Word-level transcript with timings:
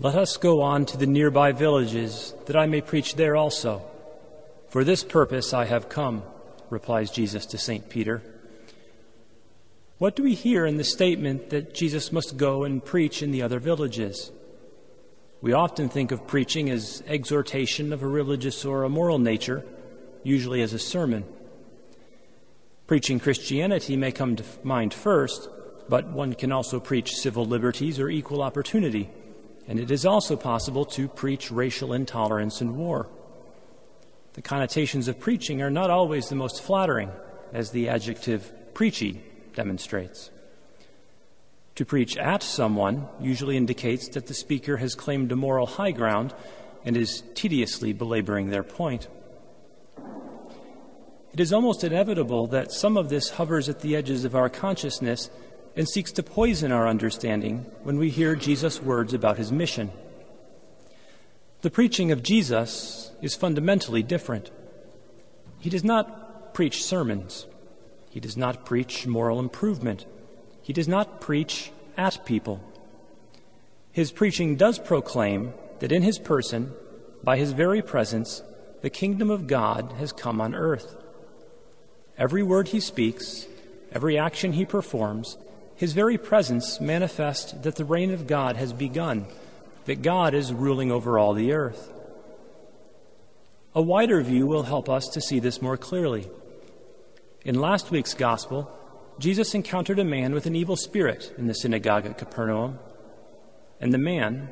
Let 0.00 0.14
us 0.14 0.36
go 0.36 0.62
on 0.62 0.86
to 0.86 0.96
the 0.96 1.08
nearby 1.08 1.50
villages, 1.50 2.32
that 2.46 2.54
I 2.54 2.66
may 2.66 2.80
preach 2.80 3.16
there 3.16 3.34
also. 3.34 3.82
For 4.68 4.84
this 4.84 5.02
purpose 5.02 5.52
I 5.52 5.64
have 5.64 5.88
come, 5.88 6.22
replies 6.70 7.10
Jesus 7.10 7.46
to 7.46 7.58
St. 7.58 7.88
Peter. 7.88 8.22
What 9.98 10.14
do 10.14 10.22
we 10.22 10.34
hear 10.34 10.66
in 10.66 10.76
the 10.76 10.84
statement 10.84 11.50
that 11.50 11.74
Jesus 11.74 12.12
must 12.12 12.36
go 12.36 12.62
and 12.62 12.84
preach 12.84 13.24
in 13.24 13.32
the 13.32 13.42
other 13.42 13.58
villages? 13.58 14.30
We 15.40 15.52
often 15.52 15.88
think 15.88 16.12
of 16.12 16.28
preaching 16.28 16.70
as 16.70 17.02
exhortation 17.08 17.92
of 17.92 18.04
a 18.04 18.06
religious 18.06 18.64
or 18.64 18.84
a 18.84 18.88
moral 18.88 19.18
nature, 19.18 19.64
usually 20.22 20.62
as 20.62 20.72
a 20.72 20.78
sermon. 20.78 21.24
Preaching 22.86 23.18
Christianity 23.18 23.96
may 23.96 24.12
come 24.12 24.36
to 24.36 24.44
mind 24.62 24.94
first, 24.94 25.48
but 25.88 26.06
one 26.06 26.34
can 26.34 26.52
also 26.52 26.78
preach 26.78 27.16
civil 27.16 27.44
liberties 27.44 27.98
or 27.98 28.08
equal 28.08 28.42
opportunity, 28.42 29.10
and 29.68 29.78
it 29.78 29.90
is 29.90 30.06
also 30.06 30.34
possible 30.34 30.86
to 30.86 31.06
preach 31.06 31.50
racial 31.50 31.92
intolerance 31.92 32.62
and 32.62 32.76
war. 32.76 33.06
The 34.32 34.42
connotations 34.42 35.08
of 35.08 35.20
preaching 35.20 35.60
are 35.60 35.70
not 35.70 35.90
always 35.90 36.28
the 36.28 36.34
most 36.34 36.62
flattering, 36.62 37.12
as 37.52 37.70
the 37.70 37.88
adjective 37.88 38.50
preachy 38.72 39.22
demonstrates. 39.54 40.30
To 41.74 41.84
preach 41.84 42.16
at 42.16 42.42
someone 42.42 43.08
usually 43.20 43.56
indicates 43.56 44.08
that 44.08 44.26
the 44.26 44.34
speaker 44.34 44.78
has 44.78 44.94
claimed 44.94 45.30
a 45.30 45.36
moral 45.36 45.66
high 45.66 45.92
ground 45.92 46.34
and 46.84 46.96
is 46.96 47.22
tediously 47.34 47.92
belaboring 47.92 48.48
their 48.48 48.62
point. 48.62 49.06
It 51.32 51.40
is 51.40 51.52
almost 51.52 51.84
inevitable 51.84 52.46
that 52.48 52.72
some 52.72 52.96
of 52.96 53.10
this 53.10 53.30
hovers 53.30 53.68
at 53.68 53.80
the 53.80 53.94
edges 53.94 54.24
of 54.24 54.34
our 54.34 54.48
consciousness 54.48 55.30
and 55.78 55.88
seeks 55.88 56.10
to 56.10 56.24
poison 56.24 56.72
our 56.72 56.88
understanding 56.88 57.64
when 57.84 57.98
we 57.98 58.10
hear 58.10 58.34
Jesus' 58.34 58.82
words 58.82 59.14
about 59.14 59.38
his 59.38 59.52
mission. 59.52 59.92
The 61.60 61.70
preaching 61.70 62.10
of 62.10 62.24
Jesus 62.24 63.12
is 63.22 63.36
fundamentally 63.36 64.02
different. 64.02 64.50
He 65.60 65.70
does 65.70 65.84
not 65.84 66.52
preach 66.52 66.82
sermons. 66.82 67.46
He 68.10 68.18
does 68.18 68.36
not 68.36 68.66
preach 68.66 69.06
moral 69.06 69.38
improvement. 69.38 70.04
He 70.62 70.72
does 70.72 70.88
not 70.88 71.20
preach 71.20 71.70
at 71.96 72.26
people. 72.26 72.60
His 73.92 74.10
preaching 74.10 74.56
does 74.56 74.80
proclaim 74.80 75.54
that 75.78 75.92
in 75.92 76.02
his 76.02 76.18
person, 76.18 76.72
by 77.22 77.36
his 77.36 77.52
very 77.52 77.82
presence, 77.82 78.42
the 78.82 78.90
kingdom 78.90 79.30
of 79.30 79.46
God 79.46 79.94
has 79.98 80.10
come 80.10 80.40
on 80.40 80.56
earth. 80.56 80.96
Every 82.18 82.42
word 82.42 82.68
he 82.68 82.80
speaks, 82.80 83.46
every 83.92 84.18
action 84.18 84.54
he 84.54 84.64
performs, 84.64 85.38
his 85.78 85.92
very 85.92 86.18
presence 86.18 86.80
manifests 86.80 87.52
that 87.52 87.76
the 87.76 87.84
reign 87.84 88.12
of 88.12 88.26
God 88.26 88.56
has 88.56 88.72
begun, 88.72 89.26
that 89.84 90.02
God 90.02 90.34
is 90.34 90.52
ruling 90.52 90.90
over 90.90 91.20
all 91.20 91.34
the 91.34 91.52
earth. 91.52 91.92
A 93.76 93.80
wider 93.80 94.20
view 94.20 94.44
will 94.44 94.64
help 94.64 94.88
us 94.88 95.06
to 95.10 95.20
see 95.20 95.38
this 95.38 95.62
more 95.62 95.76
clearly. 95.76 96.28
In 97.44 97.60
last 97.60 97.92
week's 97.92 98.12
gospel, 98.12 98.68
Jesus 99.20 99.54
encountered 99.54 100.00
a 100.00 100.04
man 100.04 100.34
with 100.34 100.46
an 100.46 100.56
evil 100.56 100.74
spirit 100.74 101.32
in 101.38 101.46
the 101.46 101.54
synagogue 101.54 102.06
at 102.06 102.18
Capernaum. 102.18 102.80
And 103.80 103.94
the 103.94 103.98
man, 103.98 104.48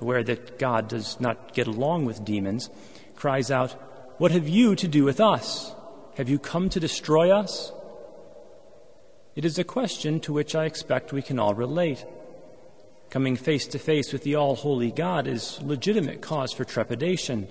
aware 0.00 0.22
that 0.22 0.58
God 0.58 0.88
does 0.88 1.20
not 1.20 1.52
get 1.52 1.66
along 1.66 2.06
with 2.06 2.24
demons, 2.24 2.70
cries 3.16 3.50
out, 3.50 3.72
What 4.16 4.30
have 4.30 4.48
you 4.48 4.74
to 4.76 4.88
do 4.88 5.04
with 5.04 5.20
us? 5.20 5.74
Have 6.16 6.30
you 6.30 6.38
come 6.38 6.70
to 6.70 6.80
destroy 6.80 7.30
us? 7.30 7.70
It 9.36 9.44
is 9.44 9.58
a 9.58 9.64
question 9.64 10.20
to 10.20 10.32
which 10.32 10.54
I 10.54 10.64
expect 10.64 11.12
we 11.12 11.22
can 11.22 11.38
all 11.38 11.54
relate. 11.54 12.04
Coming 13.10 13.36
face 13.36 13.66
to 13.68 13.78
face 13.78 14.12
with 14.12 14.24
the 14.24 14.34
all 14.34 14.56
holy 14.56 14.90
God 14.90 15.26
is 15.26 15.60
legitimate 15.62 16.20
cause 16.20 16.52
for 16.52 16.64
trepidation 16.64 17.48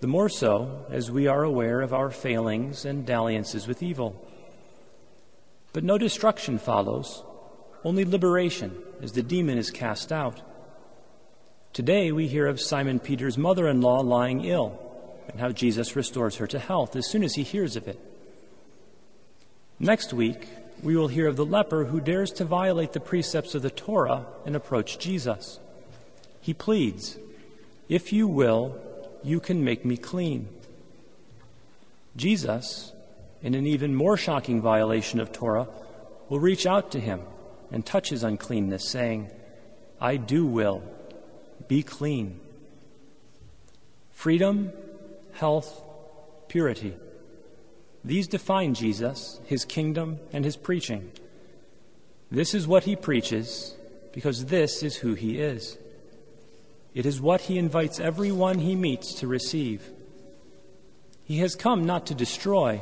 the 0.00 0.06
more 0.06 0.28
so 0.28 0.86
as 0.90 1.10
we 1.10 1.26
are 1.26 1.42
aware 1.42 1.80
of 1.80 1.92
our 1.92 2.10
failings 2.10 2.84
and 2.84 3.04
dalliances 3.04 3.66
with 3.66 3.82
evil. 3.82 4.24
But 5.72 5.82
no 5.82 5.98
destruction 5.98 6.58
follows, 6.58 7.24
only 7.82 8.04
liberation 8.04 8.78
as 9.02 9.12
the 9.12 9.22
demon 9.22 9.58
is 9.58 9.70
cast 9.70 10.12
out. 10.12 10.40
Today 11.72 12.12
we 12.12 12.28
hear 12.28 12.46
of 12.46 12.60
Simon 12.60 13.00
Peter's 13.00 13.36
mother 13.36 13.66
in 13.66 13.80
law 13.80 14.00
lying 14.00 14.44
ill 14.44 14.80
and 15.28 15.40
how 15.40 15.50
Jesus 15.50 15.96
restores 15.96 16.36
her 16.36 16.46
to 16.46 16.58
health 16.58 16.94
as 16.94 17.10
soon 17.10 17.24
as 17.24 17.34
he 17.34 17.42
hears 17.42 17.74
of 17.74 17.88
it. 17.88 17.98
Next 19.80 20.12
week, 20.12 20.48
we 20.82 20.96
will 20.96 21.08
hear 21.08 21.26
of 21.26 21.36
the 21.36 21.44
leper 21.44 21.86
who 21.86 22.00
dares 22.00 22.30
to 22.32 22.44
violate 22.44 22.92
the 22.92 23.00
precepts 23.00 23.54
of 23.54 23.62
the 23.62 23.70
Torah 23.70 24.26
and 24.46 24.54
approach 24.54 24.98
Jesus. 24.98 25.58
He 26.40 26.54
pleads, 26.54 27.18
If 27.88 28.12
you 28.12 28.28
will, 28.28 28.78
you 29.22 29.40
can 29.40 29.64
make 29.64 29.84
me 29.84 29.96
clean. 29.96 30.48
Jesus, 32.16 32.92
in 33.42 33.54
an 33.54 33.66
even 33.66 33.94
more 33.94 34.16
shocking 34.16 34.60
violation 34.60 35.20
of 35.20 35.32
Torah, 35.32 35.68
will 36.28 36.40
reach 36.40 36.66
out 36.66 36.90
to 36.92 37.00
him 37.00 37.22
and 37.70 37.84
touch 37.84 38.10
his 38.10 38.22
uncleanness, 38.22 38.88
saying, 38.88 39.30
I 40.00 40.16
do 40.16 40.46
will, 40.46 40.82
be 41.66 41.82
clean. 41.82 42.40
Freedom, 44.12 44.72
health, 45.32 45.82
purity. 46.48 46.94
These 48.04 48.28
define 48.28 48.74
Jesus, 48.74 49.40
his 49.44 49.64
kingdom, 49.64 50.18
and 50.32 50.44
his 50.44 50.56
preaching. 50.56 51.10
This 52.30 52.54
is 52.54 52.66
what 52.66 52.84
he 52.84 52.96
preaches 52.96 53.74
because 54.12 54.46
this 54.46 54.82
is 54.82 54.96
who 54.96 55.14
he 55.14 55.38
is. 55.38 55.78
It 56.94 57.06
is 57.06 57.20
what 57.20 57.42
he 57.42 57.58
invites 57.58 58.00
everyone 58.00 58.58
he 58.58 58.74
meets 58.74 59.14
to 59.14 59.26
receive. 59.26 59.90
He 61.24 61.38
has 61.38 61.54
come 61.54 61.84
not 61.84 62.06
to 62.06 62.14
destroy, 62.14 62.80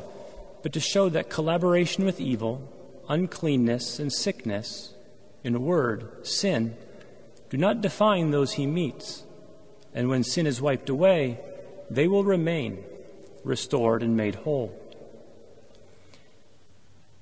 but 0.62 0.72
to 0.72 0.81
show 0.81 1.09
that 1.09 1.31
collaboration 1.31 2.04
with 2.04 2.21
evil, 2.21 2.72
uncleanness, 3.09 3.98
and 3.98 4.12
sickness, 4.12 4.94
in 5.44 5.54
a 5.54 5.60
word, 5.60 6.27
sin, 6.27 6.77
do 7.50 7.56
not 7.56 7.81
define 7.81 8.31
those 8.31 8.54
he 8.54 8.66
meets. 8.66 9.25
And 9.94 10.09
when 10.09 10.25
sin 10.25 10.47
is 10.47 10.60
wiped 10.60 10.88
away, 10.88 11.38
they 11.91 12.09
will 12.09 12.25
remain, 12.25 12.84
restored 13.44 14.03
and 14.03 14.16
made 14.16 14.34
whole. 14.37 14.77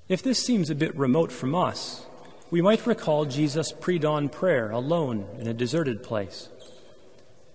If 0.06 0.22
this 0.22 0.44
seems 0.44 0.68
a 0.68 0.74
bit 0.74 0.94
remote 0.96 1.32
from 1.32 1.54
us, 1.54 2.04
we 2.50 2.60
might 2.60 2.86
recall 2.86 3.24
Jesus' 3.24 3.72
pre 3.72 3.98
dawn 3.98 4.28
prayer 4.28 4.70
alone 4.70 5.26
in 5.38 5.46
a 5.46 5.54
deserted 5.54 6.02
place. 6.02 6.50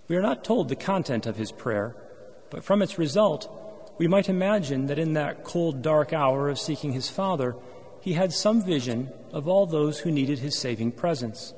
We 0.08 0.16
are 0.16 0.22
not 0.22 0.42
told 0.42 0.68
the 0.68 0.74
content 0.74 1.26
of 1.26 1.36
his 1.36 1.52
prayer, 1.52 1.94
but 2.50 2.64
from 2.64 2.82
its 2.82 2.98
result, 2.98 3.94
we 3.98 4.08
might 4.08 4.28
imagine 4.28 4.86
that 4.86 4.98
in 4.98 5.12
that 5.12 5.44
cold, 5.44 5.80
dark 5.80 6.12
hour 6.12 6.48
of 6.48 6.58
seeking 6.58 6.92
his 6.92 7.08
Father, 7.08 7.54
he 8.00 8.14
had 8.14 8.32
some 8.32 8.60
vision 8.60 9.12
of 9.32 9.46
all 9.46 9.64
those 9.66 10.00
who 10.00 10.10
needed 10.10 10.40
his 10.40 10.58
saving 10.58 10.90
presence 10.92 11.54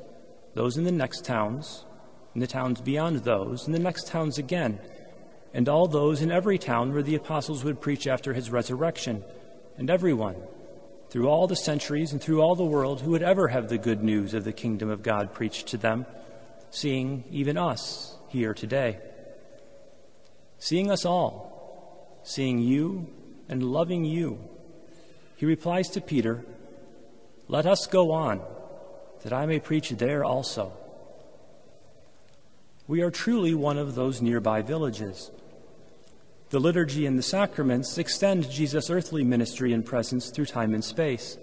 those 0.54 0.76
in 0.76 0.84
the 0.84 0.92
next 0.92 1.24
towns, 1.24 1.86
in 2.34 2.42
the 2.42 2.46
towns 2.46 2.82
beyond 2.82 3.24
those, 3.24 3.66
in 3.66 3.72
the 3.72 3.78
next 3.78 4.08
towns 4.08 4.36
again, 4.36 4.78
and 5.54 5.66
all 5.66 5.88
those 5.88 6.20
in 6.20 6.30
every 6.30 6.58
town 6.58 6.92
where 6.92 7.02
the 7.02 7.14
apostles 7.14 7.64
would 7.64 7.80
preach 7.80 8.06
after 8.06 8.34
his 8.34 8.50
resurrection, 8.50 9.24
and 9.78 9.88
everyone, 9.88 10.36
through 11.12 11.28
all 11.28 11.46
the 11.46 11.54
centuries 11.54 12.10
and 12.10 12.22
through 12.22 12.40
all 12.40 12.54
the 12.54 12.64
world, 12.64 13.02
who 13.02 13.10
would 13.10 13.22
ever 13.22 13.48
have 13.48 13.68
the 13.68 13.76
good 13.76 14.02
news 14.02 14.32
of 14.32 14.44
the 14.44 14.52
kingdom 14.52 14.88
of 14.88 15.02
God 15.02 15.34
preached 15.34 15.66
to 15.66 15.76
them, 15.76 16.06
seeing 16.70 17.22
even 17.30 17.58
us 17.58 18.16
here 18.28 18.54
today. 18.54 18.98
Seeing 20.58 20.90
us 20.90 21.04
all, 21.04 22.18
seeing 22.24 22.60
you 22.60 23.08
and 23.46 23.62
loving 23.62 24.06
you, 24.06 24.38
he 25.36 25.44
replies 25.44 25.90
to 25.90 26.00
Peter, 26.00 26.46
Let 27.46 27.66
us 27.66 27.86
go 27.86 28.12
on, 28.12 28.40
that 29.22 29.34
I 29.34 29.44
may 29.44 29.60
preach 29.60 29.90
there 29.90 30.24
also. 30.24 30.72
We 32.88 33.02
are 33.02 33.10
truly 33.10 33.54
one 33.54 33.76
of 33.76 33.96
those 33.96 34.22
nearby 34.22 34.62
villages. 34.62 35.30
The 36.52 36.60
liturgy 36.60 37.06
and 37.06 37.18
the 37.18 37.22
sacraments 37.22 37.96
extend 37.96 38.50
Jesus' 38.50 38.90
earthly 38.90 39.24
ministry 39.24 39.72
and 39.72 39.82
presence 39.82 40.28
through 40.28 40.44
time 40.44 40.74
and 40.74 40.84
space, 40.84 41.38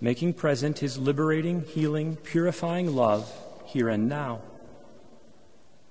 making 0.00 0.34
present 0.34 0.80
his 0.80 0.98
liberating, 0.98 1.62
healing, 1.62 2.16
purifying 2.16 2.96
love 2.96 3.32
here 3.66 3.88
and 3.88 4.08
now. 4.08 4.40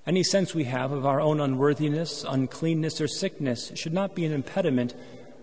Any 0.05 0.21
sense 0.21 0.53
we 0.53 0.65
have 0.65 0.91
of 0.91 1.05
our 1.05 1.21
own 1.21 1.39
unworthiness, 1.39 2.25
uncleanness, 2.27 2.99
or 2.99 3.07
sickness 3.07 3.71
should 3.73 3.93
not 3.93 4.15
be 4.15 4.25
an 4.25 4.33
impediment, 4.33 4.95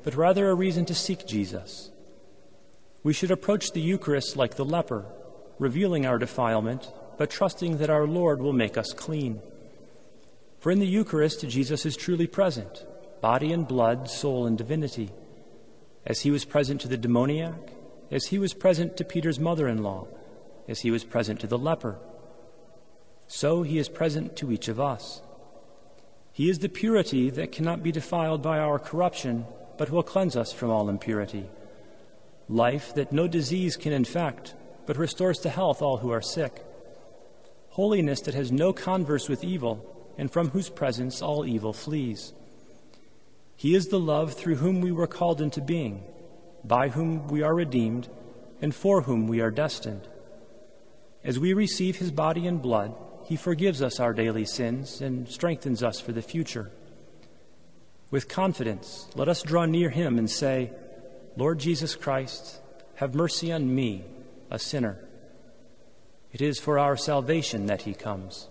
but 0.04 0.14
rather 0.14 0.50
a 0.50 0.54
reason 0.54 0.84
to 0.84 0.94
seek 0.94 1.26
Jesus. 1.26 1.90
We 3.02 3.14
should 3.14 3.30
approach 3.30 3.72
the 3.72 3.80
Eucharist 3.80 4.36
like 4.36 4.56
the 4.56 4.66
leper, 4.66 5.06
revealing 5.58 6.04
our 6.04 6.18
defilement, 6.18 6.92
but 7.16 7.30
trusting 7.30 7.78
that 7.78 7.88
our 7.88 8.06
Lord 8.06 8.42
will 8.42 8.52
make 8.52 8.76
us 8.76 8.92
clean. 8.92 9.40
For 10.62 10.70
in 10.70 10.78
the 10.78 10.86
Eucharist, 10.86 11.46
Jesus 11.48 11.84
is 11.84 11.96
truly 11.96 12.26
present, 12.26 12.86
body 13.20 13.52
and 13.52 13.68
blood, 13.68 14.08
soul 14.08 14.46
and 14.46 14.56
divinity. 14.56 15.10
As 16.06 16.20
he 16.20 16.30
was 16.30 16.46
present 16.46 16.80
to 16.80 16.88
the 16.88 16.96
demoniac, 16.96 17.74
as 18.10 18.26
he 18.26 18.38
was 18.38 18.54
present 18.54 18.96
to 18.96 19.04
Peter's 19.04 19.38
mother 19.38 19.68
in 19.68 19.82
law, 19.82 20.06
as 20.66 20.80
he 20.80 20.90
was 20.90 21.04
present 21.04 21.40
to 21.40 21.46
the 21.46 21.58
leper 21.58 21.98
so 23.32 23.62
he 23.62 23.78
is 23.78 23.88
present 23.88 24.36
to 24.36 24.52
each 24.52 24.68
of 24.68 24.78
us. 24.78 25.22
He 26.34 26.50
is 26.50 26.58
the 26.58 26.68
purity 26.68 27.30
that 27.30 27.50
cannot 27.50 27.82
be 27.82 27.90
defiled 27.90 28.42
by 28.42 28.58
our 28.58 28.78
corruption, 28.78 29.46
but 29.78 29.90
will 29.90 30.02
cleanse 30.02 30.36
us 30.36 30.52
from 30.52 30.68
all 30.68 30.90
impurity. 30.90 31.48
Life 32.46 32.94
that 32.94 33.10
no 33.10 33.26
disease 33.26 33.78
can 33.78 33.94
infect, 33.94 34.54
but 34.84 34.98
restores 34.98 35.38
to 35.40 35.48
health 35.48 35.80
all 35.80 35.96
who 35.96 36.10
are 36.10 36.20
sick. 36.20 36.62
Holiness 37.70 38.20
that 38.20 38.34
has 38.34 38.52
no 38.52 38.74
converse 38.74 39.30
with 39.30 39.42
evil, 39.42 39.91
and 40.18 40.30
from 40.30 40.50
whose 40.50 40.68
presence 40.68 41.22
all 41.22 41.46
evil 41.46 41.72
flees. 41.72 42.32
He 43.56 43.74
is 43.74 43.88
the 43.88 44.00
love 44.00 44.34
through 44.34 44.56
whom 44.56 44.80
we 44.80 44.92
were 44.92 45.06
called 45.06 45.40
into 45.40 45.60
being, 45.60 46.02
by 46.64 46.88
whom 46.88 47.28
we 47.28 47.42
are 47.42 47.54
redeemed, 47.54 48.08
and 48.60 48.74
for 48.74 49.02
whom 49.02 49.26
we 49.26 49.40
are 49.40 49.50
destined. 49.50 50.08
As 51.24 51.38
we 51.38 51.52
receive 51.52 51.96
his 51.96 52.10
body 52.10 52.46
and 52.46 52.60
blood, 52.60 52.94
he 53.24 53.36
forgives 53.36 53.80
us 53.80 54.00
our 54.00 54.12
daily 54.12 54.44
sins 54.44 55.00
and 55.00 55.28
strengthens 55.28 55.82
us 55.82 56.00
for 56.00 56.12
the 56.12 56.22
future. 56.22 56.70
With 58.10 58.28
confidence, 58.28 59.08
let 59.14 59.28
us 59.28 59.42
draw 59.42 59.64
near 59.64 59.90
him 59.90 60.18
and 60.18 60.30
say, 60.30 60.72
Lord 61.36 61.58
Jesus 61.58 61.94
Christ, 61.94 62.60
have 62.96 63.14
mercy 63.14 63.52
on 63.52 63.74
me, 63.74 64.04
a 64.50 64.58
sinner. 64.58 64.98
It 66.32 66.42
is 66.42 66.58
for 66.58 66.78
our 66.78 66.96
salvation 66.96 67.66
that 67.66 67.82
he 67.82 67.94
comes. 67.94 68.48